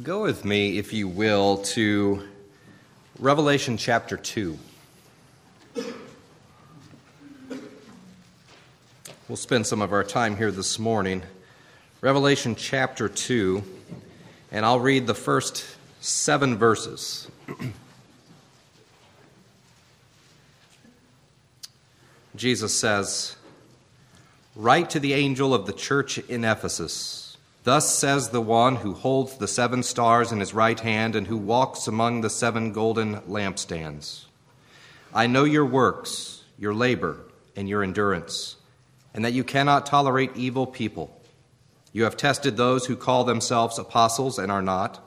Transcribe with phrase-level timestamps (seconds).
[0.00, 2.26] Go with me, if you will, to
[3.18, 4.58] Revelation chapter 2.
[9.28, 11.22] We'll spend some of our time here this morning.
[12.00, 13.62] Revelation chapter 2,
[14.50, 15.66] and I'll read the first
[16.00, 17.30] seven verses.
[22.34, 23.36] Jesus says,
[24.56, 27.21] Write to the angel of the church in Ephesus.
[27.64, 31.36] Thus says the one who holds the seven stars in his right hand and who
[31.36, 34.24] walks among the seven golden lampstands.
[35.14, 37.20] I know your works, your labor,
[37.54, 38.56] and your endurance,
[39.14, 41.16] and that you cannot tolerate evil people.
[41.92, 44.98] You have tested those who call themselves apostles and are not,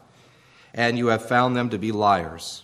[0.74, 2.63] and you have found them to be liars.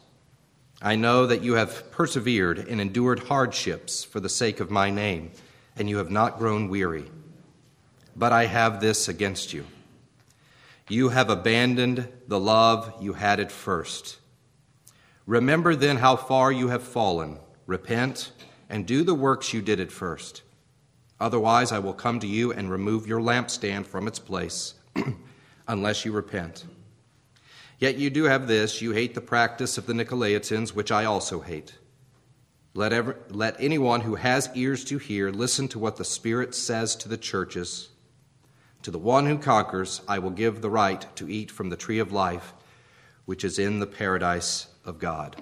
[0.82, 5.32] I know that you have persevered and endured hardships for the sake of my name,
[5.76, 7.12] and you have not grown weary.
[8.16, 9.66] But I have this against you
[10.92, 14.18] you have abandoned the love you had at first.
[15.26, 17.40] Remember then how far you have fallen.
[17.66, 18.32] Repent
[18.70, 20.42] and do the works you did at first.
[21.20, 24.74] Otherwise, I will come to you and remove your lampstand from its place,
[25.68, 26.66] unless you repent.
[27.80, 31.40] Yet you do have this you hate the practice of the Nicolaitans, which I also
[31.40, 31.76] hate.
[32.74, 36.96] Let, ever, let anyone who has ears to hear listen to what the Spirit says
[36.98, 37.91] to the churches.
[38.84, 42.00] To the one who conquers, I will give the right to eat from the tree
[42.00, 42.54] of life,
[43.26, 45.36] which is in the paradise of God.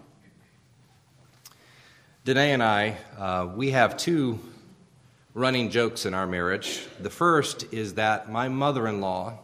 [2.25, 4.39] Danae and I, uh, we have two
[5.33, 6.85] running jokes in our marriage.
[6.99, 9.39] The first is that my mother in law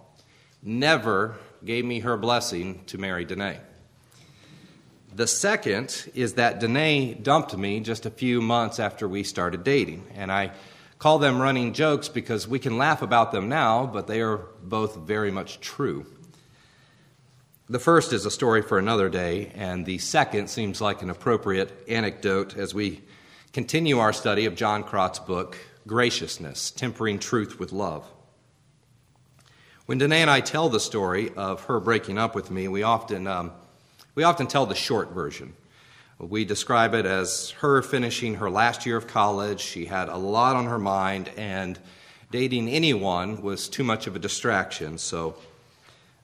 [0.61, 3.61] never gave me her blessing to marry Danae.
[5.15, 10.05] The second is that Danae dumped me just a few months after we started dating,
[10.13, 10.51] and I
[10.99, 14.95] call them running jokes because we can laugh about them now, but they are both
[14.97, 16.05] very much true.
[17.67, 21.71] The first is a story for another day, and the second seems like an appropriate
[21.87, 23.01] anecdote as we
[23.53, 25.57] continue our study of John Crotts' book,
[25.87, 28.05] Graciousness Tempering Truth with Love.
[29.87, 33.27] When Danae and I tell the story of her breaking up with me, we often,
[33.27, 33.51] um,
[34.13, 35.53] we often tell the short version.
[36.17, 39.59] We describe it as her finishing her last year of college.
[39.59, 41.77] She had a lot on her mind, and
[42.31, 45.35] dating anyone was too much of a distraction, so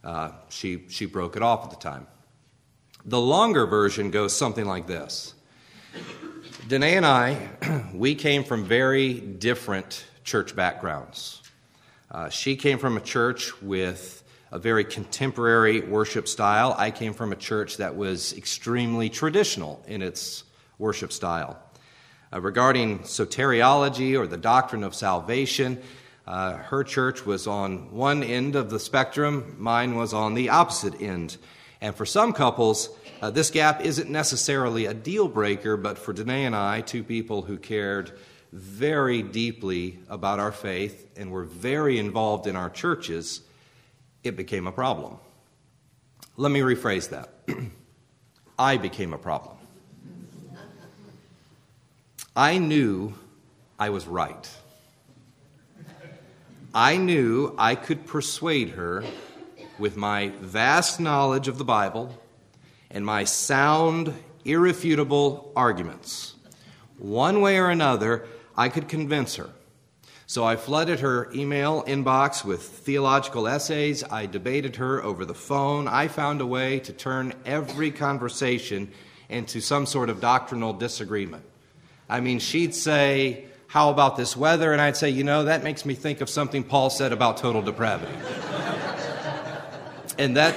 [0.04, 2.08] uh, she, she broke it off at the time.
[3.04, 5.34] The longer version goes something like this
[6.68, 7.50] Danae and I,
[7.94, 11.42] we came from very different church backgrounds.
[12.10, 16.76] Uh, she came from a church with a very contemporary worship style.
[16.78, 20.44] I came from a church that was extremely traditional in its
[20.78, 21.58] worship style.
[22.34, 25.82] Uh, regarding soteriology or the doctrine of salvation,
[26.28, 31.02] uh, her church was on one end of the spectrum, mine was on the opposite
[31.02, 31.38] end.
[31.82, 32.90] And for some couples,
[33.22, 37.42] uh, this gap isn't necessarily a deal breaker, but for Danae and I, two people
[37.42, 38.12] who cared
[38.52, 43.42] very deeply about our faith and were very involved in our churches,
[44.24, 45.18] it became a problem.
[46.38, 47.30] Let me rephrase that.
[48.60, 49.58] I became a problem.
[52.36, 53.14] I knew
[53.78, 54.50] I was right.
[56.74, 59.04] I knew I could persuade her
[59.78, 62.18] with my vast knowledge of the Bible
[62.90, 64.14] and my sound,
[64.46, 66.36] irrefutable arguments.
[66.98, 69.50] One way or another, I could convince her
[70.32, 74.02] so I flooded her email inbox with theological essays.
[74.02, 75.90] I debated her over the phone.
[75.90, 78.94] I found a way to turn every conversation
[79.28, 81.44] into some sort of doctrinal disagreement.
[82.08, 84.72] I mean, she'd say, How about this weather?
[84.72, 87.62] And I'd say, You know, that makes me think of something Paul said about total
[87.62, 88.14] depravity.
[90.18, 90.56] and that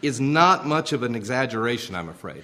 [0.00, 2.42] is not much of an exaggeration, I'm afraid.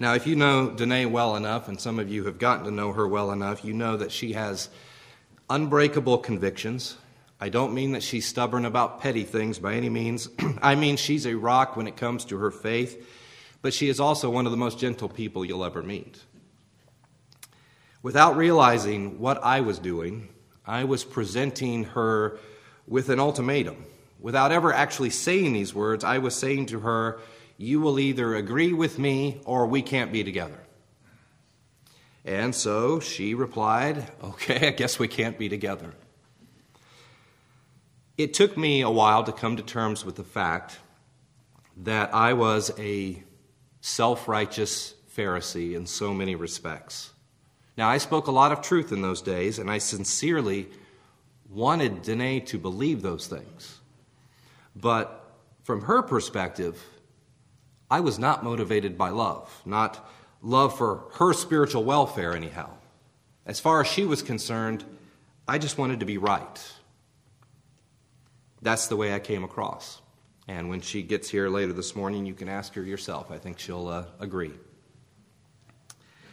[0.00, 2.90] Now, if you know Danae well enough, and some of you have gotten to know
[2.94, 4.70] her well enough, you know that she has
[5.50, 6.96] unbreakable convictions.
[7.38, 10.30] I don't mean that she's stubborn about petty things by any means.
[10.62, 13.06] I mean she's a rock when it comes to her faith,
[13.60, 16.18] but she is also one of the most gentle people you'll ever meet.
[18.02, 20.30] Without realizing what I was doing,
[20.64, 22.38] I was presenting her
[22.86, 23.84] with an ultimatum.
[24.18, 27.20] Without ever actually saying these words, I was saying to her,
[27.60, 30.58] you will either agree with me or we can't be together.
[32.24, 35.92] And so she replied, Okay, I guess we can't be together.
[38.16, 40.78] It took me a while to come to terms with the fact
[41.76, 43.22] that I was a
[43.82, 47.10] self righteous Pharisee in so many respects.
[47.76, 50.68] Now, I spoke a lot of truth in those days, and I sincerely
[51.50, 53.80] wanted Danae to believe those things.
[54.74, 56.82] But from her perspective,
[57.90, 60.08] I was not motivated by love, not
[60.42, 62.70] love for her spiritual welfare, anyhow.
[63.44, 64.84] As far as she was concerned,
[65.48, 66.72] I just wanted to be right.
[68.62, 70.00] That's the way I came across.
[70.46, 73.30] And when she gets here later this morning, you can ask her yourself.
[73.30, 74.52] I think she'll uh, agree.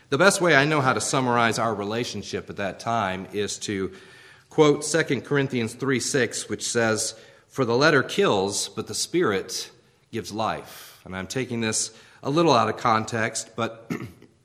[0.10, 3.92] The best way I know how to summarize our relationship at that time is to
[4.50, 7.16] quote 2 Corinthians 3 6, which says,
[7.48, 9.70] For the letter kills, but the Spirit
[10.12, 10.97] gives life.
[11.08, 13.90] And I'm taking this a little out of context, but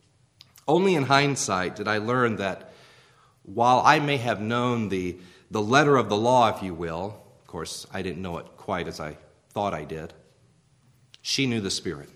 [0.69, 2.73] only in hindsight did I learn that
[3.43, 5.17] while I may have known the,
[5.51, 8.87] the letter of the law, if you will, of course, I didn't know it quite
[8.87, 9.17] as I
[9.51, 10.15] thought I did,
[11.21, 12.11] she knew the Spirit.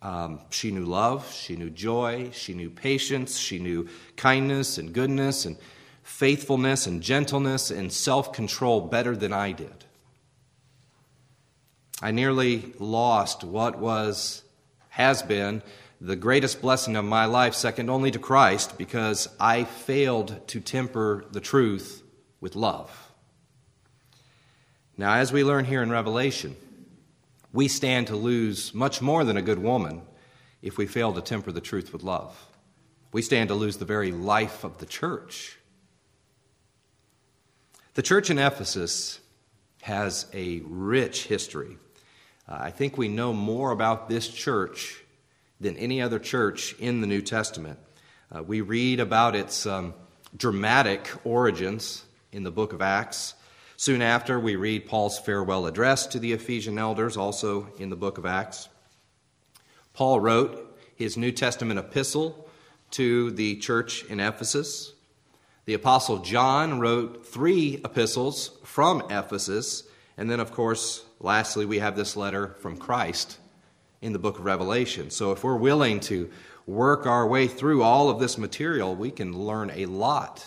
[0.00, 5.46] Um, she knew love, she knew joy, she knew patience, she knew kindness and goodness
[5.46, 5.56] and
[6.04, 9.84] faithfulness and gentleness and self control better than I did.
[12.00, 14.42] I nearly lost what was,
[14.90, 15.62] has been,
[16.00, 21.24] the greatest blessing of my life, second only to Christ, because I failed to temper
[21.32, 22.02] the truth
[22.40, 23.12] with love.
[24.96, 26.54] Now, as we learn here in Revelation,
[27.52, 30.02] we stand to lose much more than a good woman
[30.62, 32.46] if we fail to temper the truth with love.
[33.12, 35.58] We stand to lose the very life of the church.
[37.94, 39.18] The church in Ephesus
[39.82, 41.78] has a rich history.
[42.48, 45.02] Uh, I think we know more about this church
[45.60, 47.78] than any other church in the New Testament.
[48.34, 49.92] Uh, we read about its um,
[50.36, 53.34] dramatic origins in the book of Acts.
[53.76, 58.18] Soon after, we read Paul's farewell address to the Ephesian elders, also in the book
[58.18, 58.68] of Acts.
[59.92, 62.48] Paul wrote his New Testament epistle
[62.92, 64.92] to the church in Ephesus.
[65.66, 69.87] The Apostle John wrote three epistles from Ephesus.
[70.18, 73.38] And then, of course, lastly, we have this letter from Christ
[74.02, 75.08] in the book of Revelation.
[75.10, 76.30] So, if we're willing to
[76.66, 80.44] work our way through all of this material, we can learn a lot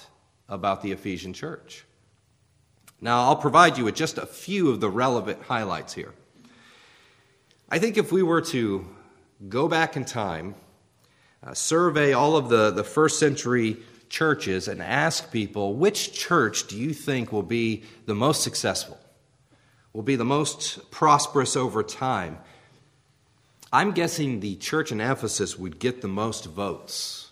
[0.48, 1.86] about the Ephesian church.
[3.00, 6.14] Now, I'll provide you with just a few of the relevant highlights here.
[7.70, 8.86] I think if we were to
[9.50, 10.54] go back in time,
[11.42, 13.78] uh, survey all of the, the first century
[14.12, 19.00] churches, and ask people, which church do you think will be the most successful,
[19.94, 22.38] will be the most prosperous over time?
[23.74, 27.32] I'm guessing the church in Ephesus would get the most votes.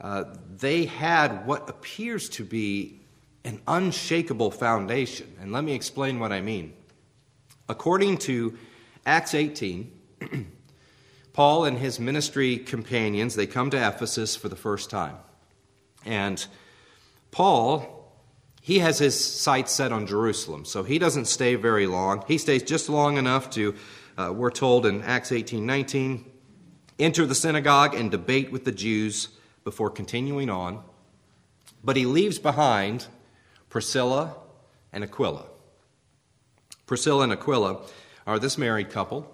[0.00, 0.24] Uh,
[0.56, 3.00] they had what appears to be
[3.44, 5.34] an unshakable foundation.
[5.40, 6.72] And let me explain what I mean.
[7.68, 8.56] According to
[9.06, 9.90] Acts 18,
[11.32, 15.16] Paul and his ministry companions, they come to Ephesus for the first time.
[16.04, 16.44] And
[17.30, 17.93] Paul,
[18.64, 22.24] he has his sights set on Jerusalem, so he doesn't stay very long.
[22.26, 23.74] He stays just long enough to,
[24.16, 26.24] uh, we're told in Acts 18 19,
[26.98, 29.28] enter the synagogue and debate with the Jews
[29.64, 30.82] before continuing on.
[31.84, 33.06] But he leaves behind
[33.68, 34.34] Priscilla
[34.94, 35.44] and Aquila.
[36.86, 37.82] Priscilla and Aquila
[38.26, 39.30] are this married couple,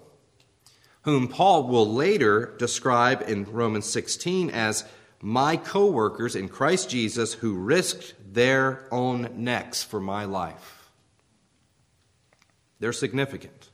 [1.03, 4.83] whom Paul will later describe in Romans 16 as
[5.21, 10.89] my co workers in Christ Jesus who risked their own necks for my life.
[12.79, 13.69] They're significant.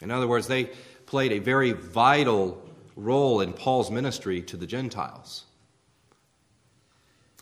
[0.00, 0.70] In other words, they
[1.06, 2.62] played a very vital
[2.94, 5.44] role in Paul's ministry to the Gentiles.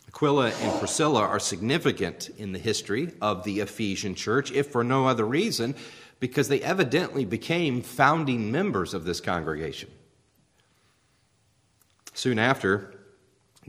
[0.07, 5.05] Aquila and Priscilla are significant in the history of the Ephesian church, if for no
[5.05, 5.75] other reason,
[6.19, 9.89] because they evidently became founding members of this congregation.
[12.15, 12.98] Soon after,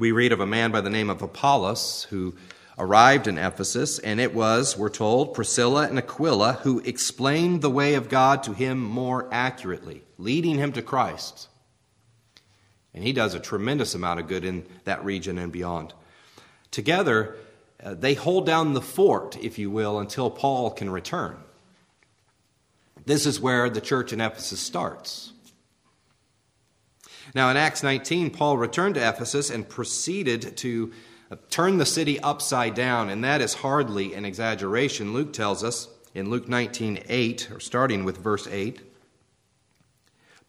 [0.01, 2.35] we read of a man by the name of Apollos who
[2.79, 7.93] arrived in Ephesus, and it was, we're told, Priscilla and Aquila who explained the way
[7.93, 11.49] of God to him more accurately, leading him to Christ.
[12.95, 15.93] And he does a tremendous amount of good in that region and beyond.
[16.71, 17.37] Together,
[17.85, 21.37] uh, they hold down the fort, if you will, until Paul can return.
[23.05, 25.35] This is where the church in Ephesus starts.
[27.35, 30.93] Now, in Acts 19, Paul returned to Ephesus and proceeded to
[31.31, 35.13] uh, turn the city upside down, and that is hardly an exaggeration.
[35.13, 38.81] Luke tells us in Luke 19 8, or starting with verse 8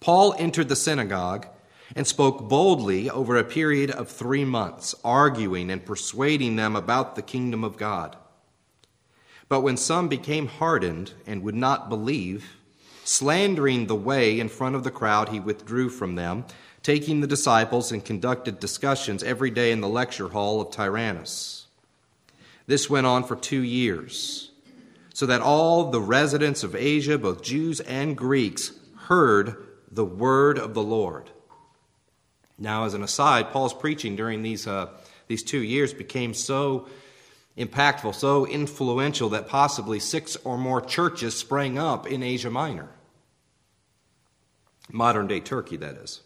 [0.02, 1.48] Paul entered the synagogue
[1.96, 7.22] and spoke boldly over a period of three months, arguing and persuading them about the
[7.22, 8.18] kingdom of God.
[9.48, 12.56] But when some became hardened and would not believe,
[13.04, 16.46] slandering the way in front of the crowd, he withdrew from them,
[16.84, 21.68] taking the disciples and conducted discussions every day in the lecture hall of Tyrannus.
[22.68, 24.52] This went on for two years.
[25.14, 28.72] so that all the residents of Asia, both Jews and Greeks,
[29.08, 29.56] heard
[29.92, 31.30] the word of the Lord.
[32.58, 34.88] Now, as an aside, Paul's preaching during these, uh,
[35.28, 36.88] these two years became so
[37.58, 42.90] impactful, so influential that possibly six or more churches sprang up in Asia Minor.
[44.92, 46.22] Modern day Turkey, that is.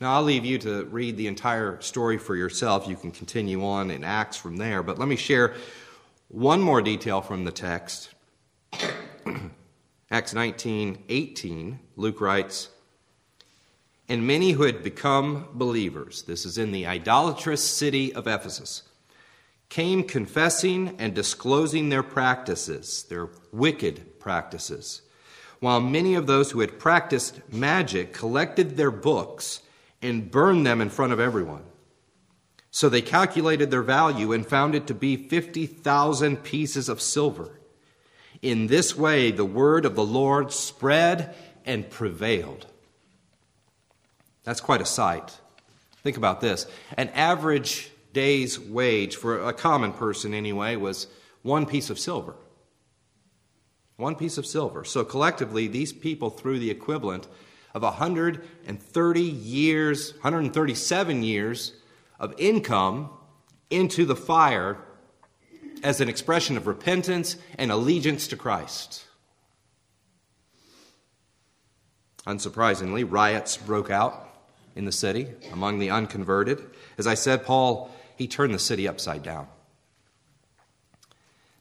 [0.00, 2.88] Now, I'll leave you to read the entire story for yourself.
[2.88, 5.54] You can continue on in Acts from there, but let me share
[6.28, 8.08] one more detail from the text.
[10.10, 12.70] Acts 19 18, Luke writes,
[14.08, 18.84] And many who had become believers, this is in the idolatrous city of Ephesus,
[19.68, 25.02] came confessing and disclosing their practices, their wicked practices,
[25.58, 29.60] while many of those who had practiced magic collected their books
[30.02, 31.64] and burned them in front of everyone.
[32.70, 37.60] So they calculated their value and found it to be 50,000 pieces of silver.
[38.42, 41.34] In this way, the word of the Lord spread
[41.66, 42.66] and prevailed.
[44.44, 45.38] That's quite a sight.
[46.02, 46.66] Think about this.
[46.96, 51.08] An average day's wage for a common person, anyway, was
[51.42, 52.34] one piece of silver.
[53.96, 54.84] One piece of silver.
[54.84, 57.28] So collectively, these people threw the equivalent
[57.74, 61.72] of 130 years, 137 years
[62.18, 63.10] of income
[63.70, 64.78] into the fire
[65.82, 69.04] as an expression of repentance and allegiance to Christ.
[72.26, 74.28] Unsurprisingly, riots broke out
[74.76, 76.62] in the city among the unconverted.
[76.98, 79.48] As I said, Paul, he turned the city upside down.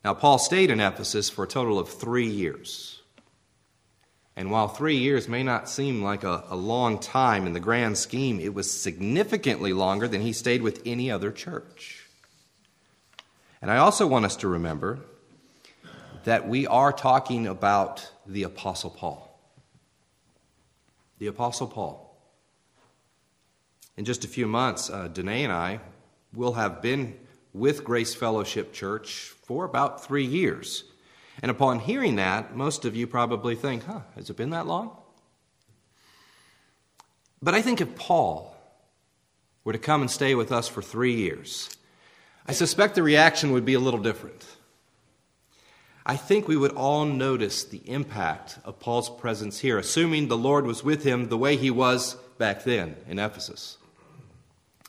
[0.04, 2.99] Now, Paul stayed in Ephesus for a total of three years.
[4.40, 7.98] And while three years may not seem like a, a, long time in the grand
[7.98, 12.08] scheme, it was significantly longer than he stayed with any other church.
[13.62, 15.00] And I also want us to remember
[16.24, 19.38] that we are talking about the Apostle Paul.
[21.18, 22.18] The Apostle Paul.
[23.98, 25.82] In just a few months, uh, Danae and I
[26.34, 27.20] will have been
[27.54, 30.86] with Grace Fellowship Church for about three years.
[31.42, 34.96] And upon hearing that, most of you probably think, huh, has it been that long?
[37.42, 38.56] But I think if Paul
[39.64, 41.70] were to come and stay with us for three years,
[42.46, 44.46] I suspect the reaction would be a little different.
[46.06, 50.66] I think we would all notice the impact of Paul's presence here, assuming the Lord
[50.66, 53.78] was with him the way he was back then in Ephesus.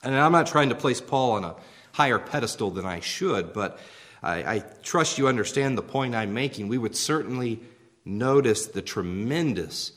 [0.02, 1.56] And I'm not trying to place Paul on a
[1.92, 3.78] higher pedestal than I should, but
[4.22, 6.68] I, I trust you understand the point I'm making.
[6.68, 7.60] We would certainly
[8.04, 9.92] notice the tremendous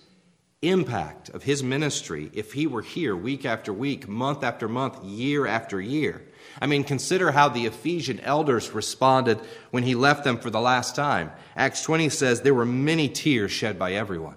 [0.62, 5.46] impact of his ministry if he were here week after week, month after month, year
[5.46, 6.24] after year.
[6.62, 9.40] I mean, consider how the Ephesian elders responded
[9.72, 11.32] when he left them for the last time.
[11.56, 14.36] Acts 20 says there were many tears shed by everyone.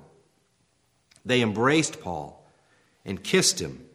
[1.24, 2.44] They embraced Paul
[3.04, 3.86] and kissed him,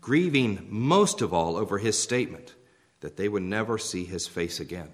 [0.00, 2.54] grieving most of all over his statement
[3.00, 4.90] that they would never see his face again.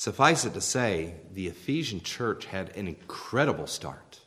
[0.00, 4.20] Suffice it to say, the Ephesian church had an incredible start,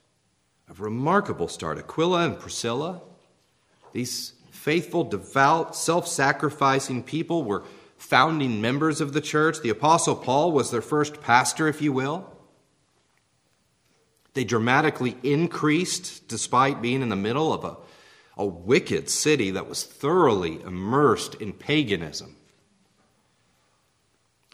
[0.69, 1.79] a remarkable start.
[1.79, 3.01] Aquila and Priscilla,
[3.91, 7.63] these faithful, devout, self sacrificing people, were
[7.97, 9.61] founding members of the church.
[9.63, 12.31] The Apostle Paul was their first pastor, if you will.
[14.35, 17.77] They dramatically increased despite being in the middle of a,
[18.37, 22.35] a wicked city that was thoroughly immersed in paganism.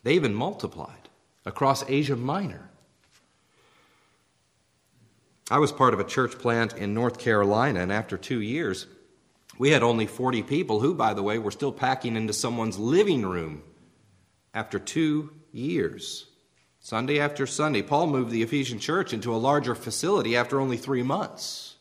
[0.03, 1.08] They even multiplied
[1.45, 2.69] across Asia Minor.
[5.51, 8.85] I was part of a church plant in North Carolina, and after two years,
[9.57, 13.25] we had only 40 people who, by the way, were still packing into someone's living
[13.25, 13.63] room
[14.53, 16.27] after two years.
[16.79, 21.03] Sunday after Sunday, Paul moved the Ephesian church into a larger facility after only three
[21.03, 21.75] months.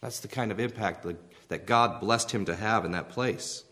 [0.00, 1.06] That's the kind of impact
[1.48, 3.64] that God blessed him to have in that place.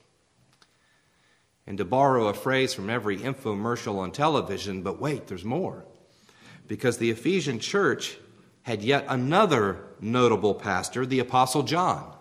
[1.66, 5.85] And to borrow a phrase from every infomercial on television, but wait, there's more.
[6.68, 8.18] Because the Ephesian church
[8.62, 12.12] had yet another notable pastor, the Apostle John.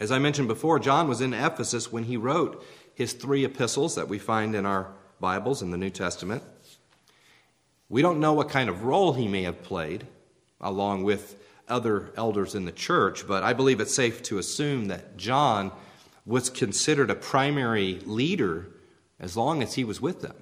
[0.00, 2.64] As I mentioned before, John was in Ephesus when he wrote
[2.94, 6.42] his three epistles that we find in our Bibles in the New Testament.
[7.88, 10.06] We don't know what kind of role he may have played,
[10.60, 11.36] along with
[11.68, 15.70] other elders in the church, but I believe it's safe to assume that John
[16.24, 18.68] was considered a primary leader
[19.18, 20.36] as long as he was with them.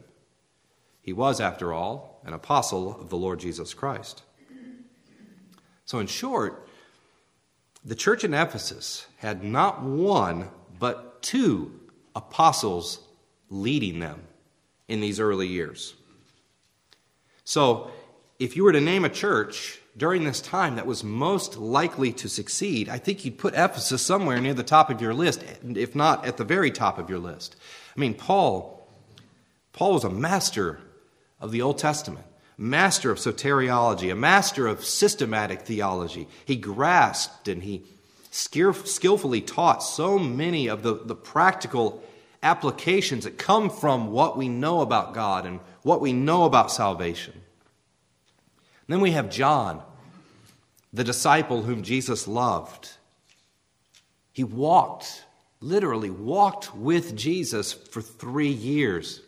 [1.03, 4.23] He was, after all, an apostle of the Lord Jesus Christ.
[5.85, 6.69] So, in short,
[7.85, 11.81] the church in Ephesus had not one, but two
[12.15, 13.01] apostles
[13.49, 14.23] leading them
[14.87, 15.95] in these early years.
[17.45, 17.91] So,
[18.39, 22.29] if you were to name a church during this time that was most likely to
[22.29, 26.25] succeed, I think you'd put Ephesus somewhere near the top of your list, if not
[26.27, 27.57] at the very top of your list.
[27.97, 28.89] I mean, Paul,
[29.73, 30.81] Paul was a master
[31.41, 36.29] of the Old Testament, master of soteriology, a master of systematic theology.
[36.45, 37.85] He grasped and he
[38.31, 42.03] skillfully taught so many of the, the practical
[42.43, 47.35] applications that come from what we know about God and what we know about salvation.
[48.91, 49.81] And then we have John,
[50.93, 52.89] the disciple whom Jesus loved.
[54.33, 55.27] He walked,
[55.61, 59.21] literally walked with Jesus for three years.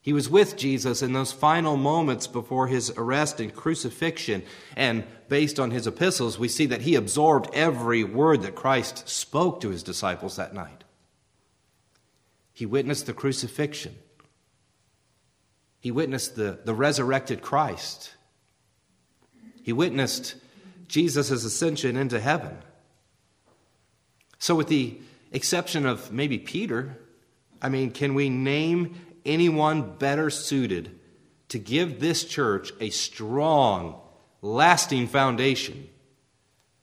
[0.00, 4.44] He was with Jesus in those final moments before his arrest and crucifixion.
[4.76, 9.60] And based on his epistles, we see that he absorbed every word that Christ spoke
[9.62, 10.84] to his disciples that night.
[12.52, 13.96] He witnessed the crucifixion,
[15.84, 18.14] he witnessed the, the resurrected Christ,
[19.62, 20.34] he witnessed
[20.88, 22.56] Jesus' ascension into heaven.
[24.38, 24.98] So, with the
[25.30, 26.96] exception of maybe Peter,
[27.60, 30.98] I mean, can we name anyone better suited
[31.50, 34.00] to give this church a strong,
[34.40, 35.86] lasting foundation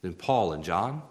[0.04, 1.02] than Paul and John?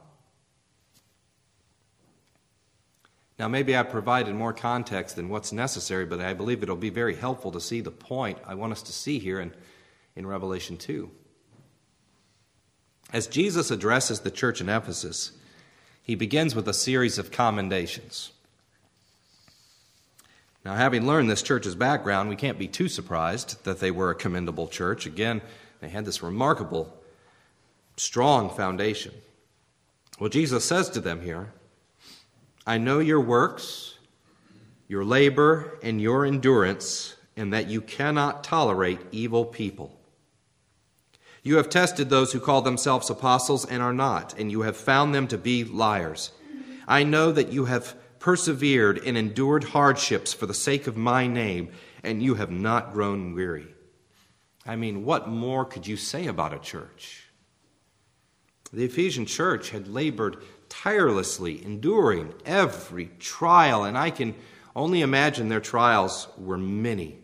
[3.41, 7.17] Now, maybe I provided more context than what's necessary, but I believe it'll be very
[7.17, 9.55] helpful to see the point I want us to see here in,
[10.15, 11.11] in Revelation 2.
[13.15, 15.33] As Jesus addresses the church in Ephesus,
[16.03, 18.31] he begins with a series of commendations.
[20.63, 24.15] Now, having learned this church's background, we can't be too surprised that they were a
[24.15, 25.07] commendable church.
[25.07, 25.41] Again,
[25.81, 26.95] they had this remarkable,
[27.97, 29.15] strong foundation.
[30.19, 31.55] Well, Jesus says to them here,
[32.71, 33.97] I know your works,
[34.87, 39.99] your labor, and your endurance, and that you cannot tolerate evil people.
[41.43, 45.13] You have tested those who call themselves apostles and are not, and you have found
[45.13, 46.31] them to be liars.
[46.87, 51.71] I know that you have persevered and endured hardships for the sake of my name,
[52.05, 53.75] and you have not grown weary.
[54.65, 57.25] I mean, what more could you say about a church?
[58.73, 60.37] The Ephesian church had labored
[60.83, 64.35] tirelessly, enduring every trial, and I can
[64.75, 67.19] only imagine their trials were many.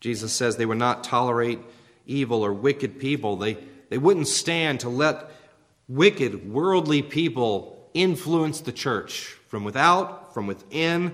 [0.00, 1.58] Jesus says they would not tolerate
[2.06, 3.36] evil or wicked people.
[3.36, 3.58] They,
[3.90, 5.30] they wouldn't stand to let
[5.86, 11.12] wicked, worldly people influence the church from without, from within,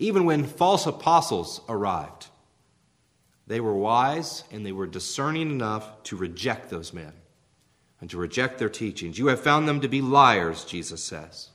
[0.00, 2.26] even when false apostles arrived.
[3.46, 7.12] They were wise and they were discerning enough to reject those men
[8.00, 9.18] and to reject their teachings.
[9.18, 11.50] You have found them to be liars, Jesus says.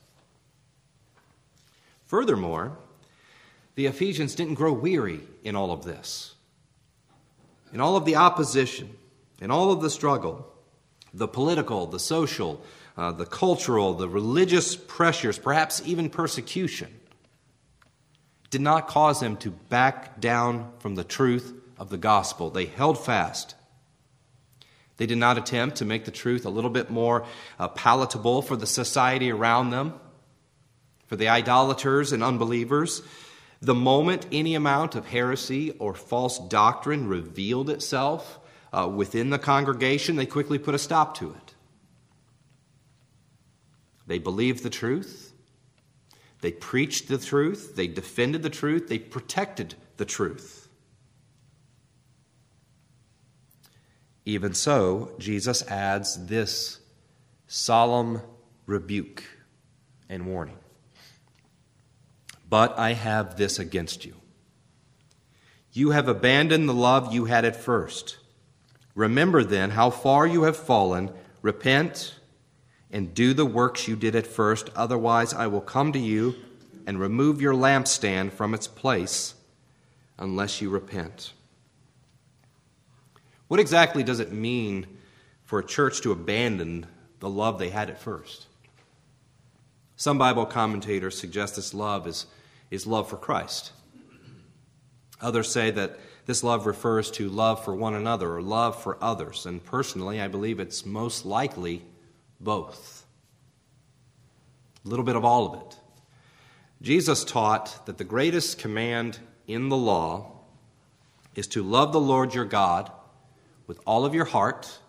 [2.06, 2.78] Furthermore,
[3.76, 6.36] the Ephesians didn't grow weary in all of this.
[7.74, 8.96] In all of the opposition,
[9.40, 10.52] in all of the struggle,
[11.14, 12.62] the political, the social,
[12.98, 17.00] uh, the cultural, the religious pressures, perhaps even persecution,
[18.50, 22.50] did not cause them to back down from the truth of the gospel.
[22.50, 23.56] They held fast.
[25.02, 27.26] They did not attempt to make the truth a little bit more
[27.58, 29.96] uh, palatable for the society around them,
[31.08, 33.02] for the idolaters and unbelievers.
[33.62, 38.40] The moment any amount of heresy or false doctrine revealed itself
[38.72, 41.56] uh, within the congregation, they quickly put a stop to it.
[44.06, 45.34] They believed the truth.
[46.42, 47.76] They preached the truth.
[47.76, 48.88] They defended the truth.
[48.88, 50.61] They protected the truth.
[54.26, 56.80] Even so, Jesus adds this
[57.48, 58.22] solemn
[58.66, 59.24] rebuke
[60.10, 60.58] and warning.
[62.50, 64.16] But I have this against you.
[65.74, 68.18] You have abandoned the love you had at first.
[68.94, 71.12] Remember then how far you have fallen.
[71.42, 72.16] Repent
[72.92, 76.36] and do the works you did at first, otherwise, I will come to you
[76.86, 79.34] and remove your lampstand from its place
[80.20, 81.32] unless you repent.
[83.52, 84.88] What exactly does it mean
[85.44, 86.86] for a church to abandon
[87.20, 88.46] the love they had at first?
[89.98, 92.28] Some Bible commentators suggest this love is,
[92.70, 93.74] is love for Christ.
[95.20, 99.46] Others say that this love refers to love for one another or love for others.
[99.46, 101.82] And personally, I believe it's most likely
[102.40, 103.06] both.
[104.86, 105.78] A little bit of all of it.
[106.82, 110.40] Jesus taught that the greatest command in the law
[111.36, 112.90] is to love the Lord your God
[113.68, 114.80] with all of your heart,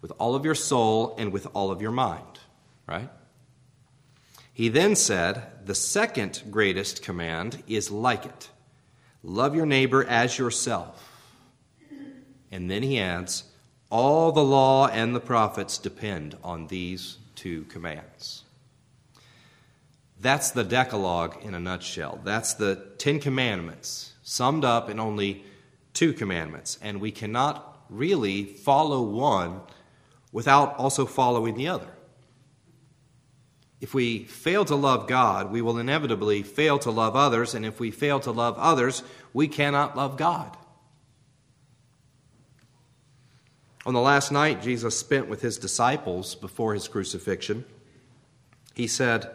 [0.00, 2.38] with all of your soul, and with all of your mind,
[2.86, 3.10] right?
[4.52, 8.50] He then said, The second greatest command is like it
[9.22, 11.06] love your neighbor as yourself.
[12.50, 13.44] And then he adds,
[13.90, 18.44] All the law and the prophets depend on these two commands.
[20.20, 22.20] That's the Decalogue in a nutshell.
[22.24, 25.44] That's the Ten Commandments summed up in only
[25.94, 26.78] two commandments.
[26.82, 29.60] And we cannot really follow one
[30.32, 31.88] without also following the other.
[33.80, 37.80] If we fail to love God, we will inevitably fail to love others, and if
[37.80, 40.56] we fail to love others, we cannot love God.
[43.86, 47.64] On the last night Jesus spent with his disciples before his crucifixion,
[48.74, 49.30] he said,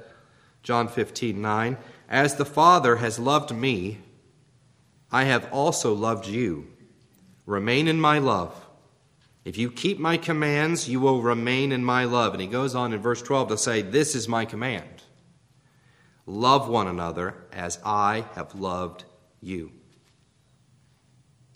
[0.61, 3.99] John 15, 9, As the Father has loved me,
[5.11, 6.67] I have also loved you.
[7.45, 8.53] Remain in my love.
[9.43, 12.33] If you keep my commands, you will remain in my love.
[12.33, 14.89] And he goes on in verse 12 to say, This is my command
[16.25, 19.03] love one another as I have loved
[19.41, 19.71] you.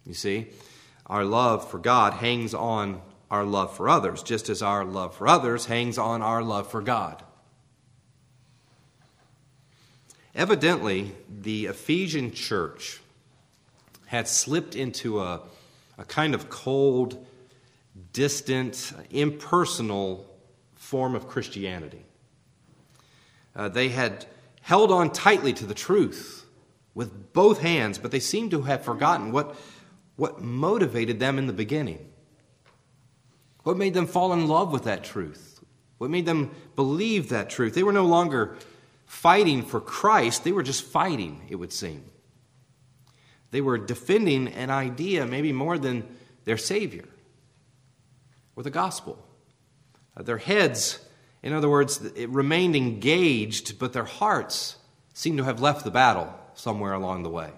[0.06, 0.48] You see,
[1.08, 5.28] our love for God hangs on our love for others, just as our love for
[5.28, 7.24] others hangs on our love for God.
[10.36, 13.02] Evidently, the Ephesian church
[14.06, 15.42] had slipped into a,
[16.00, 17.24] a kind of cold,
[18.14, 20.26] distant, impersonal
[20.76, 22.06] form of Christianity.
[23.56, 24.26] Uh, they had
[24.62, 26.46] held on tightly to the truth
[26.96, 29.56] with both hands, but they seemed to have forgotten what,
[30.16, 32.10] what motivated them in the beginning.
[33.64, 35.60] What made them fall in love with that truth?
[35.98, 37.74] What made them believe that truth?
[37.74, 38.56] They were no longer
[39.06, 42.06] fighting for Christ, they were just fighting, it would seem.
[43.52, 46.06] They were defending an idea, maybe more than
[46.46, 47.06] their Savior
[48.56, 49.18] or the gospel.
[50.16, 51.00] Uh, their heads,
[51.42, 54.76] in other words, it remained engaged, but their hearts
[55.14, 57.52] seemed to have left the battle somewhere along the way.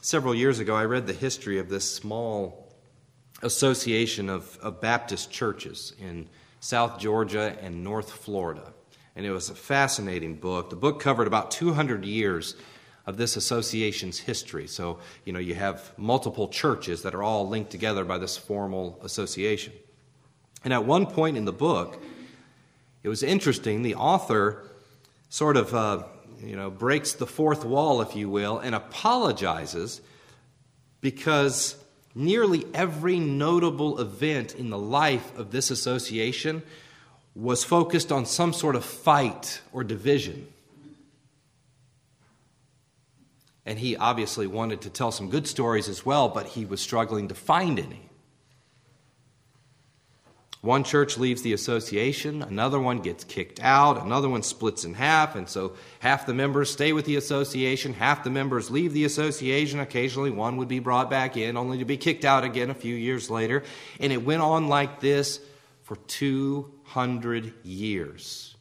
[0.00, 2.72] Several years ago, I read the history of this small
[3.42, 6.28] association of, of Baptist churches in
[6.60, 8.72] South Georgia and North Florida.
[9.16, 10.68] And it was a fascinating book.
[10.70, 12.54] The book covered about 200 years
[13.06, 14.66] of this association's history.
[14.66, 19.00] So, you know, you have multiple churches that are all linked together by this formal
[19.02, 19.72] association.
[20.64, 22.02] And at one point in the book,
[23.02, 24.64] it was interesting, the author
[25.28, 26.02] sort of, uh,
[26.42, 30.00] you know, breaks the fourth wall, if you will, and apologizes
[31.00, 31.76] because
[32.14, 36.62] nearly every notable event in the life of this association
[37.36, 40.48] was focused on some sort of fight or division.
[43.66, 47.28] And he obviously wanted to tell some good stories as well, but he was struggling
[47.28, 48.08] to find any.
[50.62, 55.36] One church leaves the association, another one gets kicked out, another one splits in half,
[55.36, 59.78] and so half the members stay with the association, half the members leave the association.
[59.78, 62.94] Occasionally, one would be brought back in, only to be kicked out again a few
[62.94, 63.62] years later.
[64.00, 65.38] And it went on like this
[65.82, 65.96] for
[66.86, 68.56] 200 years.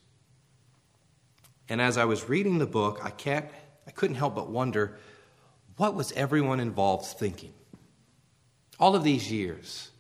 [1.70, 3.46] And as I was reading the book, I can't
[3.88, 4.98] I couldn't help but wonder
[5.78, 7.54] what was everyone involved thinking?
[8.80, 9.92] All of these years.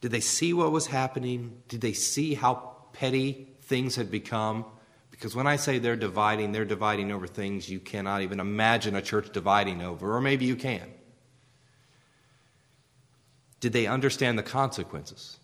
[0.00, 1.62] Did they see what was happening?
[1.68, 4.64] Did they see how petty things had become?
[5.10, 9.02] Because when I say they're dividing, they're dividing over things you cannot even imagine a
[9.02, 10.92] church dividing over, or maybe you can.
[13.60, 15.38] Did they understand the consequences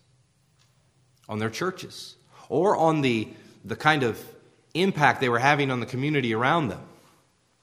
[1.27, 2.15] on their churches
[2.49, 3.27] or on the,
[3.63, 4.19] the kind of
[4.73, 6.81] impact they were having on the community around them?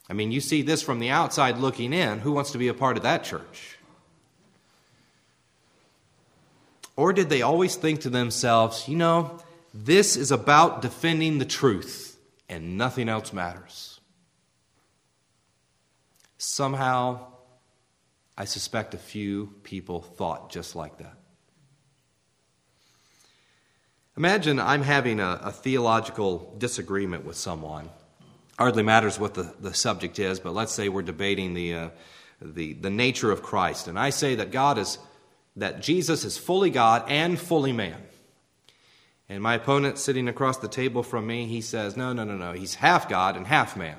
[0.09, 2.19] I mean, you see this from the outside looking in.
[2.19, 3.79] Who wants to be a part of that church?
[6.97, 9.41] Or did they always think to themselves, you know,
[9.73, 12.19] this is about defending the truth
[12.49, 14.01] and nothing else matters?
[16.39, 17.27] Somehow,
[18.37, 21.20] I suspect a few people thought just like that.
[24.17, 27.89] Imagine I'm having a, a theological disagreement with someone
[28.61, 31.89] hardly matters what the, the subject is, but let's say we're debating the, uh,
[32.43, 33.89] the, the nature of Christ.
[33.89, 34.99] And I say that God is,
[35.57, 38.03] that Jesus is fully God and fully man.
[39.31, 42.53] And my opponent sitting across the table from me, he says, no, no, no, no,
[42.53, 43.97] he's half God and half man.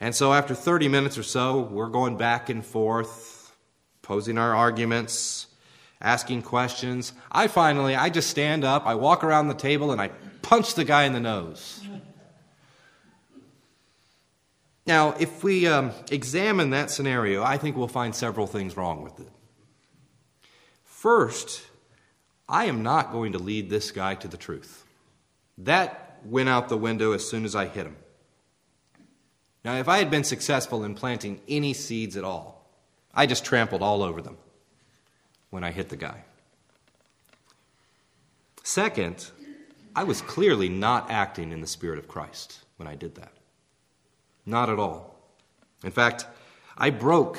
[0.00, 3.54] And so after 30 minutes or so, we're going back and forth,
[4.02, 5.46] posing our arguments,
[6.02, 7.12] asking questions.
[7.30, 10.08] I finally, I just stand up, I walk around the table, and I
[10.42, 11.80] punch the guy in the nose.
[14.84, 19.20] Now, if we um, examine that scenario, I think we'll find several things wrong with
[19.20, 19.30] it.
[20.82, 21.62] First,
[22.48, 24.84] I am not going to lead this guy to the truth.
[25.58, 27.96] That went out the window as soon as I hit him.
[29.64, 32.68] Now, if I had been successful in planting any seeds at all,
[33.14, 34.36] I just trampled all over them
[35.52, 36.24] when I hit the guy.
[38.64, 39.30] Second,
[39.94, 43.32] I was clearly not acting in the Spirit of Christ when I did that.
[44.46, 45.14] Not at all.
[45.84, 46.26] In fact,
[46.78, 47.38] I broke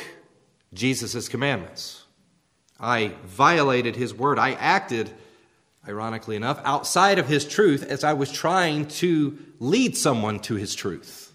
[0.76, 2.04] Jesus' commandments.
[2.80, 4.38] I violated his word.
[4.38, 5.10] I acted,
[5.88, 10.76] ironically enough, outside of his truth as I was trying to lead someone to his
[10.76, 11.34] truth.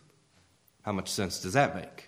[0.83, 2.08] How much sense does that make?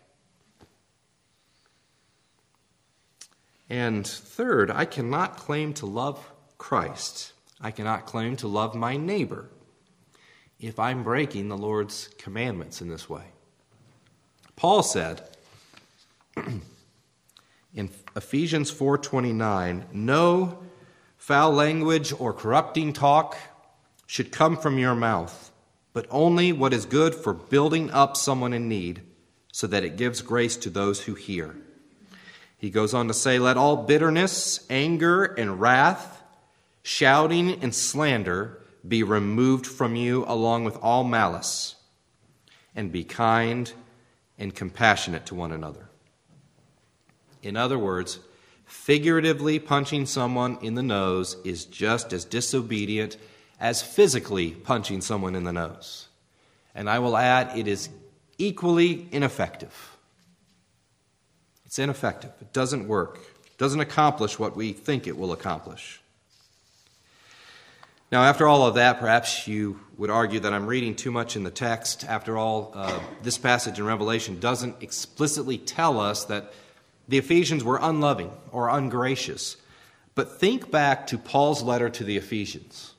[3.71, 6.29] And third, I cannot claim to love
[6.59, 7.33] Christ.
[7.61, 9.49] I cannot claim to love my neighbor
[10.59, 13.25] if I'm breaking the Lord's commandments in this way.
[14.57, 15.23] Paul said
[17.75, 20.59] in Ephesians 4:29, "No
[21.17, 23.37] foul language or corrupting talk
[24.07, 25.53] should come from your mouth,
[25.93, 29.03] but only what is good for building up someone in need,
[29.53, 31.57] so that it gives grace to those who hear."
[32.61, 36.23] He goes on to say, "Let all bitterness, anger, and wrath,
[36.83, 41.77] shouting and slander be removed from you along with all malice,
[42.77, 43.73] and be kind
[44.38, 45.88] and compassionate to one another.
[47.42, 48.18] In other words,
[48.66, 53.16] figuratively punching someone in the nose is just as disobedient
[53.59, 56.09] as physically punching someone in the nose.
[56.75, 57.88] And I will add, it is
[58.38, 59.89] equally ineffective.
[61.71, 62.33] It's ineffective.
[62.41, 63.21] It doesn't work.
[63.45, 66.01] It doesn't accomplish what we think it will accomplish.
[68.11, 71.45] Now, after all of that, perhaps you would argue that I'm reading too much in
[71.45, 72.05] the text.
[72.09, 76.53] After all, uh, this passage in Revelation doesn't explicitly tell us that
[77.07, 79.57] the Ephesians were unloving or ungracious.
[80.17, 82.95] But think back to Paul's letter to the Ephesians.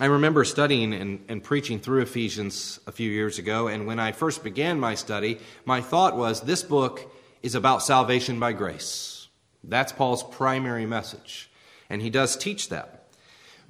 [0.00, 4.10] I remember studying and, and, preaching through Ephesians a few years ago, and when I
[4.10, 9.28] first began my study, my thought was this book is about salvation by grace.
[9.62, 11.48] That's Paul's primary message,
[11.88, 13.06] and he does teach that.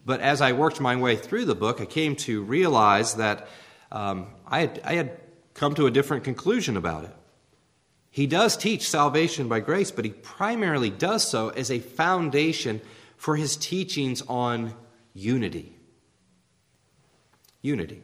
[0.07, 3.47] But as I worked my way through the book, I came to realize that
[3.93, 5.21] um, I, had, I had
[5.53, 7.15] come to a different conclusion about it.
[8.11, 12.81] He does teach salvation by grace, but he primarily does so as a foundation
[13.19, 14.73] for his teachings on
[15.13, 15.74] unity.
[17.65, 18.03] Unity.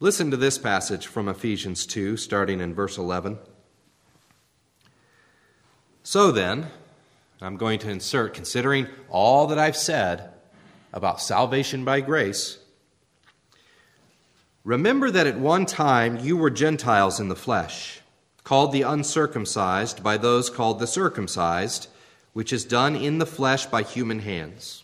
[0.00, 3.38] Listen to this passage from Ephesians 2, starting in verse 11.
[6.02, 6.68] So then,
[7.42, 10.30] I'm going to insert, considering all that I've said
[10.94, 12.56] about salvation by grace,
[14.64, 18.00] remember that at one time you were Gentiles in the flesh,
[18.44, 21.88] called the uncircumcised by those called the circumcised,
[22.32, 24.83] which is done in the flesh by human hands.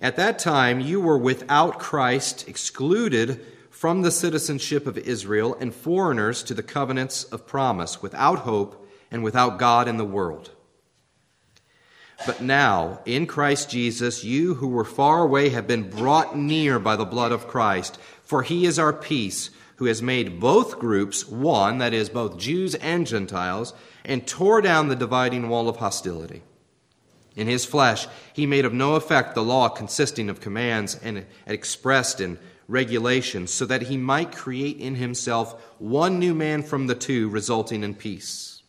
[0.00, 6.42] At that time you were without Christ, excluded from the citizenship of Israel, and foreigners
[6.44, 10.50] to the covenants of promise, without hope and without God in the world.
[12.24, 16.96] But now, in Christ Jesus, you who were far away have been brought near by
[16.96, 21.78] the blood of Christ, for he is our peace, who has made both groups one,
[21.78, 26.42] that is, both Jews and Gentiles, and tore down the dividing wall of hostility.
[27.36, 32.20] In his flesh, he made of no effect the law consisting of commands and expressed
[32.20, 37.28] in regulations, so that he might create in himself one new man from the two,
[37.28, 38.62] resulting in peace.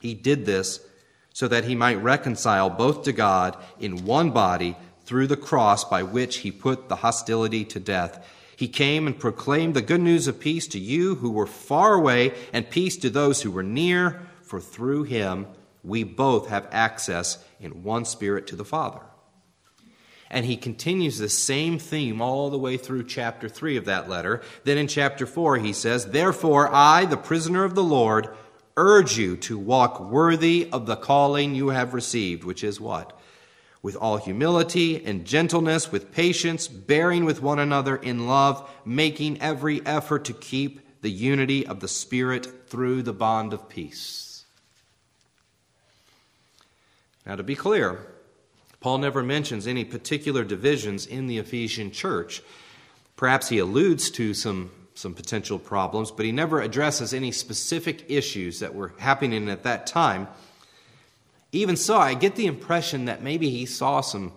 [0.00, 0.80] He did this
[1.32, 6.02] so that he might reconcile both to God in one body through the cross by
[6.02, 8.26] which he put the hostility to death.
[8.56, 12.34] He came and proclaimed the good news of peace to you who were far away
[12.52, 15.46] and peace to those who were near, for through him
[15.82, 19.00] we both have access in one spirit to the Father.
[20.30, 24.42] And he continues the same theme all the way through chapter 3 of that letter.
[24.62, 28.28] Then in chapter 4, he says, Therefore, I, the prisoner of the Lord,
[28.76, 33.18] urge you to walk worthy of the calling you have received, which is what?
[33.82, 39.84] With all humility and gentleness, with patience, bearing with one another in love, making every
[39.84, 44.29] effort to keep the unity of the Spirit through the bond of peace.
[47.30, 47.96] Now, to be clear,
[48.80, 52.42] Paul never mentions any particular divisions in the Ephesian church.
[53.14, 58.58] Perhaps he alludes to some some potential problems, but he never addresses any specific issues
[58.58, 60.26] that were happening at that time.
[61.52, 64.32] Even so, I get the impression that maybe he saw some,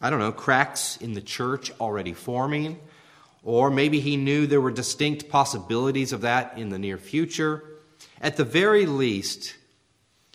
[0.00, 2.78] I don't know, cracks in the church already forming,
[3.42, 7.64] or maybe he knew there were distinct possibilities of that in the near future.
[8.20, 9.56] At the very least,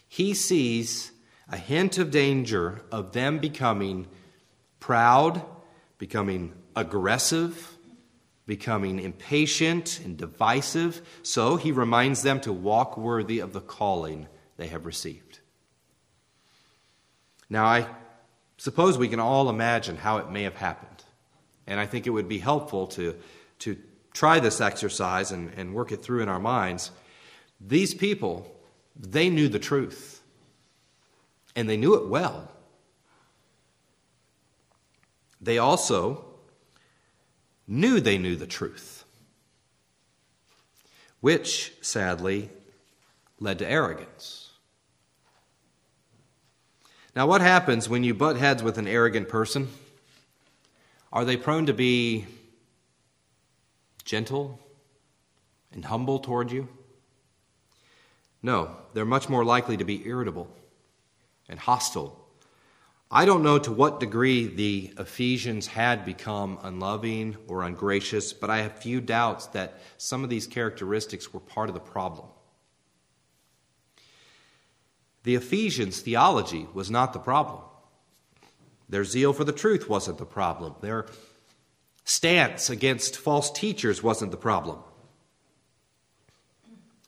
[0.10, 1.14] he sees
[1.50, 4.08] a hint of danger of them becoming
[4.80, 5.44] proud,
[5.98, 7.76] becoming aggressive,
[8.46, 11.02] becoming impatient and divisive.
[11.24, 14.28] So he reminds them to walk worthy of the calling
[14.58, 15.40] they have received.
[17.50, 17.88] Now, I
[18.58, 21.04] suppose we can all imagine how it may have happened.
[21.68, 23.16] And I think it would be helpful to,
[23.60, 23.78] to
[24.14, 26.92] try this exercise and, and work it through in our minds.
[27.60, 28.56] These people,
[28.96, 30.15] they knew the truth,
[31.56, 32.52] and they knew it well.
[35.42, 36.26] They also
[37.68, 39.04] knew they knew the truth,
[41.22, 42.50] which sadly
[43.40, 44.50] led to arrogance.
[47.16, 49.70] Now, what happens when you butt heads with an arrogant person?
[51.14, 52.26] Are they prone to be
[54.04, 54.60] gentle
[55.72, 56.68] and humble toward you?
[58.44, 60.50] No, they're much more likely to be irritable
[61.50, 62.26] and hostile.
[63.12, 68.58] I don't know to what degree the Ephesians had become unloving or ungracious, but I
[68.58, 72.28] have few doubts that some of these characteristics were part of the problem.
[75.24, 77.64] The Ephesians' theology was not the problem.
[78.90, 80.76] Their zeal for the truth wasn't the problem.
[80.82, 81.08] Their
[82.04, 84.80] stance against false teachers wasn't the problem.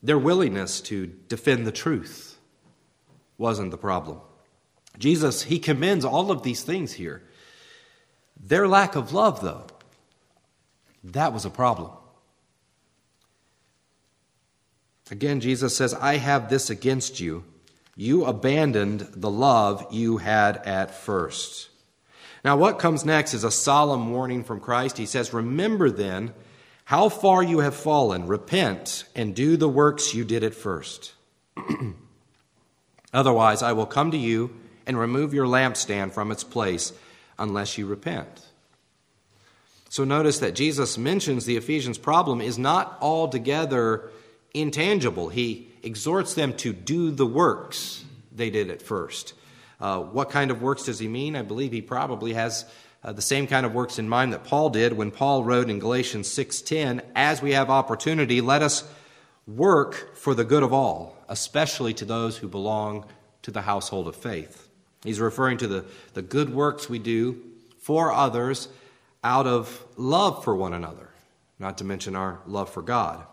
[0.01, 2.37] Their willingness to defend the truth
[3.37, 4.21] wasn't the problem.
[4.97, 7.21] Jesus, he commends all of these things here.
[8.39, 9.67] Their lack of love, though,
[11.03, 11.91] that was a problem.
[15.09, 17.43] Again, Jesus says, I have this against you
[17.99, 21.69] you abandoned the love you had at first.
[22.45, 24.99] Now, what comes next is a solemn warning from Christ.
[24.99, 26.33] He says, Remember then
[26.85, 31.13] how far you have fallen, repent, and do the works you did at first.
[33.13, 34.55] Otherwise, I will come to you
[34.87, 36.93] and remove your lampstand from its place
[37.37, 38.47] unless you repent.
[39.89, 44.09] So notice that Jesus mentions the Ephesians' problem is not altogether
[44.53, 45.29] intangible.
[45.29, 49.33] He exhorts them to do the works they did at first.
[49.79, 51.35] Uh, what kind of works does he mean?
[51.35, 52.65] I believe he probably has
[53.03, 55.79] uh, the same kind of works in mind that Paul did when Paul wrote in
[55.79, 58.83] Galatians 6:10, "As we have opportunity, let us
[59.45, 63.05] work for the good of all, especially to those who belong
[63.43, 64.66] to the household of faith."
[65.03, 67.41] He's referring to the, the good works we do
[67.79, 68.67] for others
[69.23, 71.09] out of love for one another,
[71.59, 73.25] not to mention our love for God.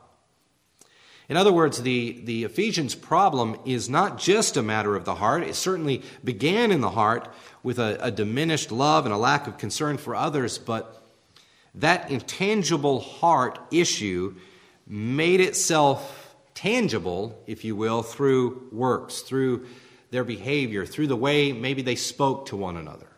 [1.28, 5.42] In other words, the, the Ephesians problem is not just a matter of the heart.
[5.42, 9.56] It certainly began in the heart with a, a diminished love and a lack of
[9.56, 11.02] concern for others, but
[11.74, 14.34] that intangible heart issue
[14.86, 19.66] made itself tangible, if you will, through works, through
[20.14, 23.08] their behavior, through the way maybe they spoke to one another.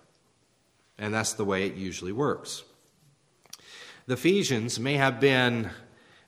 [0.98, 2.64] And that's the way it usually works.
[4.06, 5.68] The Ephesians may have been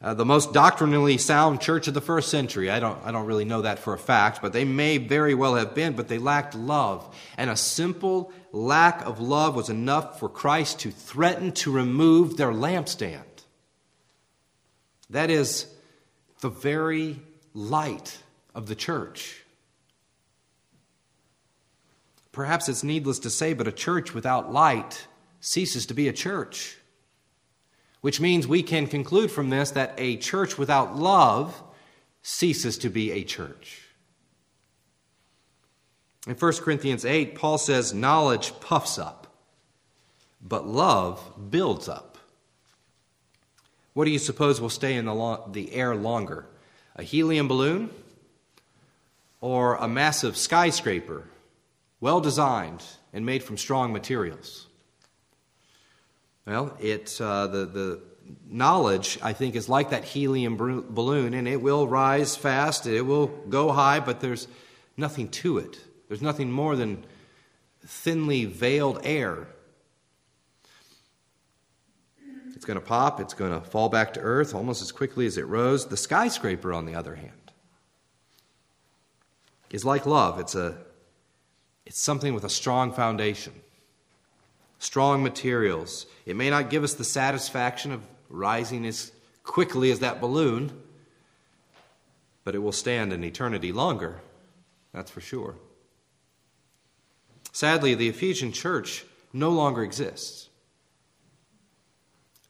[0.02, 2.70] uh, the most doctrinally sound church of the first century.
[2.70, 5.54] I don't, I don't really know that for a fact, but they may very well
[5.54, 7.16] have been, but they lacked love.
[7.38, 12.52] And a simple lack of love was enough for Christ to threaten to remove their
[12.52, 13.22] lampstand.
[15.09, 15.66] That is
[16.40, 17.20] the very
[17.54, 18.18] light
[18.54, 19.44] of the church.
[22.33, 25.07] Perhaps it's needless to say, but a church without light
[25.41, 26.79] ceases to be a church
[28.01, 31.62] which means we can conclude from this that a church without love
[32.23, 33.83] ceases to be a church.
[36.27, 39.27] In 1 Corinthians 8, Paul says, Knowledge puffs up,
[40.43, 42.19] but love builds up.
[43.95, 46.47] What do you suppose will stay in the, lo- the air longer?
[46.95, 47.91] A helium balloon
[49.41, 51.25] or a massive skyscraper,
[52.01, 52.83] well designed
[53.13, 54.67] and made from strong materials?
[56.47, 58.01] Well, it, uh, the, the
[58.49, 63.27] knowledge, I think, is like that helium balloon, and it will rise fast, it will
[63.27, 64.49] go high, but there's
[64.96, 65.79] nothing to it.
[66.09, 67.05] There's nothing more than
[67.85, 69.49] thinly veiled air.
[72.55, 75.37] It's going to pop, it's going to fall back to earth almost as quickly as
[75.37, 75.87] it rose.
[75.87, 77.53] The skyscraper, on the other hand,
[79.71, 80.40] is like love.
[80.40, 80.79] It's, a,
[81.89, 83.53] it's something with a strong foundation
[84.81, 86.07] strong materials.
[86.25, 89.11] It may not give us the satisfaction of rising as
[89.43, 90.71] quickly as that balloon,
[92.45, 94.21] but it will stand an eternity longer.
[94.93, 95.57] That's for sure.
[97.51, 100.49] Sadly, the Ephesian church no longer exists.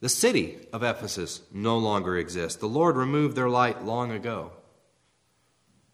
[0.01, 2.59] The city of Ephesus no longer exists.
[2.59, 4.53] The Lord removed their light long ago.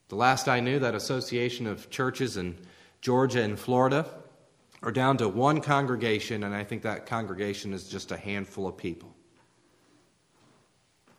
[0.08, 2.56] The last I knew, that association of churches and
[3.04, 4.06] Georgia and Florida,
[4.82, 8.78] are down to one congregation, and I think that congregation is just a handful of
[8.78, 9.14] people.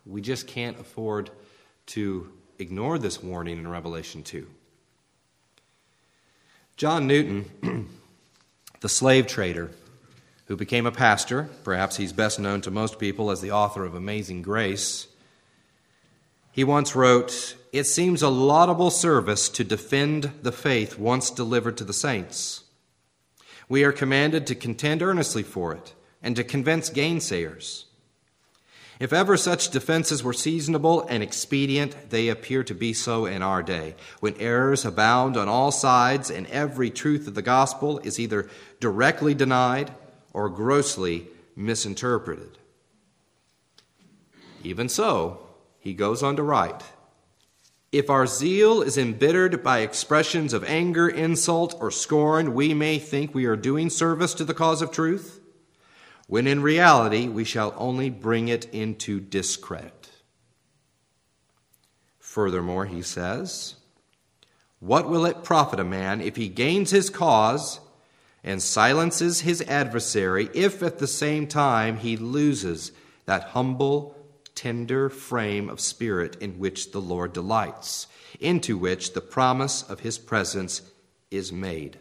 [0.04, 1.30] We just can't afford
[1.86, 4.48] to ignore this warning in Revelation 2.
[6.76, 7.88] John Newton,
[8.80, 9.70] the slave trader,
[10.46, 13.94] who became a pastor, perhaps he's best known to most people as the author of
[13.94, 15.06] Amazing Grace,
[16.50, 21.84] he once wrote, It seems a laudable service to defend the faith once delivered to
[21.84, 22.64] the saints.
[23.68, 27.84] We are commanded to contend earnestly for it and to convince gainsayers.
[28.98, 33.62] If ever such defenses were seasonable and expedient, they appear to be so in our
[33.62, 38.48] day, when errors abound on all sides and every truth of the gospel is either
[38.80, 39.92] directly denied
[40.32, 42.58] or grossly misinterpreted.
[44.64, 45.46] Even so,
[45.78, 46.82] he goes on to write
[47.96, 53.34] If our zeal is embittered by expressions of anger, insult, or scorn, we may think
[53.34, 55.40] we are doing service to the cause of truth
[56.26, 60.10] when in reality we shall only bring it into discredit.
[62.18, 63.76] Furthermore, he says,
[64.78, 67.80] What will it profit a man if he gains his cause
[68.44, 72.92] and silences his adversary, if at the same time he loses
[73.24, 74.15] that humble,
[74.56, 78.08] tender frame of spirit in which the Lord delights,
[78.40, 80.82] into which the promise of his presence
[81.30, 81.98] is made?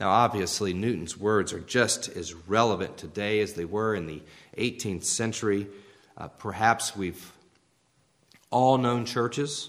[0.00, 4.22] Now, obviously, Newton's words are just as relevant today as they were in the
[4.56, 5.66] 18th century.
[6.16, 7.32] Uh, perhaps we've
[8.50, 9.68] all known churches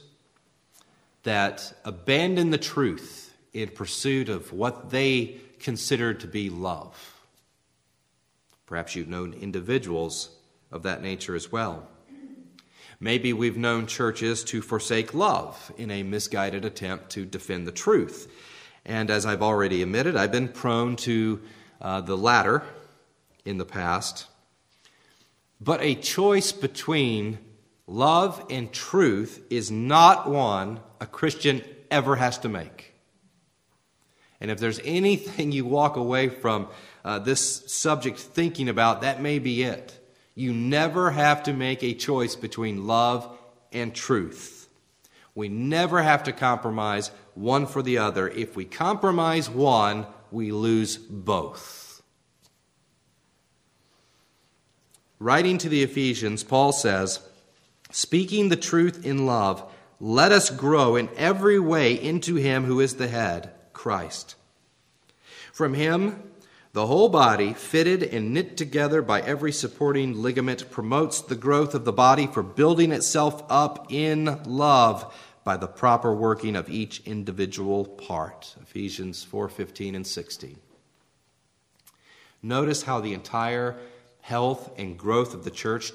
[1.24, 7.20] that abandon the truth in pursuit of what they consider to be love.
[8.66, 10.30] Perhaps you've known individuals
[10.72, 11.88] of that nature as well.
[13.00, 18.32] Maybe we've known churches to forsake love in a misguided attempt to defend the truth.
[18.86, 21.42] And as I've already admitted, I've been prone to
[21.82, 22.64] uh, the latter
[23.44, 24.28] in the past.
[25.60, 27.40] But a choice between
[27.88, 32.94] love and truth is not one a Christian ever has to make.
[34.40, 36.68] And if there's anything you walk away from
[37.04, 39.98] uh, this subject thinking about, that may be it.
[40.36, 43.38] You never have to make a choice between love
[43.72, 44.70] and truth.
[45.36, 48.28] We never have to compromise one for the other.
[48.28, 52.02] If we compromise one, we lose both.
[55.20, 57.20] Writing to the Ephesians, Paul says,
[57.92, 59.64] Speaking the truth in love,
[60.00, 64.36] let us grow in every way into Him who is the head, Christ.
[65.54, 66.31] From Him,
[66.74, 71.84] the whole body, fitted and knit together by every supporting ligament, promotes the growth of
[71.84, 75.14] the body for building itself up in love
[75.44, 78.56] by the proper working of each individual part.
[78.62, 80.60] Ephesians 4:15 and 16.
[82.42, 83.78] Notice how the entire
[84.22, 85.92] health and growth of the church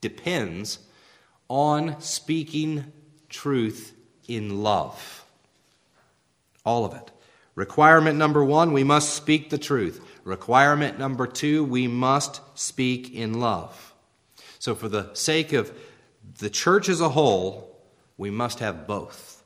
[0.00, 0.80] depends
[1.48, 2.92] on speaking
[3.28, 3.94] truth
[4.28, 5.24] in love.
[6.64, 7.10] All of it.
[7.54, 10.04] Requirement number one, we must speak the truth.
[10.24, 13.94] Requirement number two, we must speak in love.
[14.58, 15.72] So, for the sake of
[16.38, 17.78] the church as a whole,
[18.16, 19.44] we must have both,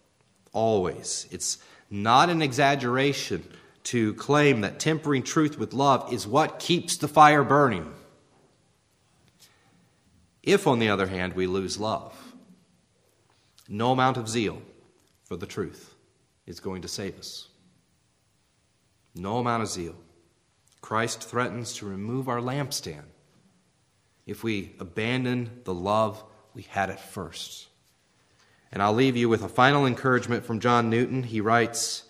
[0.53, 1.27] always.
[1.31, 1.59] It's
[1.91, 3.43] not an exaggeration
[3.85, 7.93] to claim that tempering truth with love is what keeps the fire burning.
[10.43, 12.15] If, on the other hand, we lose love,
[13.69, 14.63] no amount of zeal
[15.25, 15.95] for the truth
[16.47, 17.48] is going to save us.
[19.19, 19.97] No amount of zeal.
[20.81, 23.05] Christ threatens to remove our lampstand
[24.27, 26.23] if we abandon the love
[26.55, 27.69] we had at first.
[28.71, 31.23] And I'll leave you with a final encouragement from John Newton.
[31.23, 32.05] He writes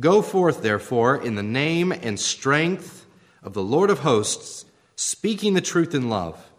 [0.00, 3.06] Go forth, therefore, in the name and strength
[3.42, 4.64] of the Lord of hosts,
[4.96, 6.50] speaking the truth in love.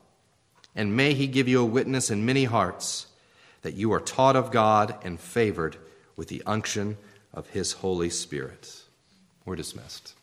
[0.76, 3.08] And may he give you a witness in many hearts
[3.64, 5.78] that you are taught of God and favored
[6.16, 6.98] with the unction
[7.34, 8.83] of his Holy Spirit.
[9.46, 10.14] We're dismissed.